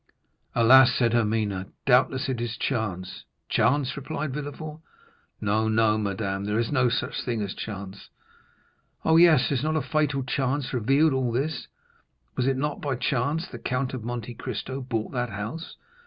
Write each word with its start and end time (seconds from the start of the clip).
"Alas," 0.55 0.95
said 0.95 1.13
Hermine, 1.13 1.73
"doubtless 1.85 2.27
it 2.27 2.41
is 2.41 2.57
chance." 2.57 3.23
"Chance?" 3.49 3.95
replied 3.95 4.33
Villefort; 4.33 4.79
"No, 5.39 5.67
no, 5.67 5.95
madame, 5.99 6.45
there 6.45 6.57
is 6.57 6.71
no 6.71 6.89
such 6.89 7.21
thing 7.21 7.39
as 7.43 7.53
chance." 7.53 8.09
"Oh, 9.05 9.17
yes; 9.17 9.49
has 9.49 9.61
not 9.61 9.75
a 9.75 9.81
fatal 9.83 10.23
chance 10.23 10.73
revealed 10.73 11.13
all 11.13 11.31
this? 11.31 11.67
Was 12.35 12.47
it 12.47 12.57
not 12.57 12.81
by 12.81 12.95
chance 12.95 13.47
the 13.47 13.59
Count 13.59 13.93
of 13.93 14.03
Monte 14.03 14.33
Cristo 14.33 14.81
bought 14.81 15.11
that 15.11 15.29
house? 15.29 15.75